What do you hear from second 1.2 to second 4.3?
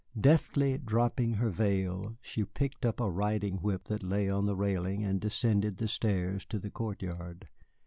her veil, she picked up a riding whip that lay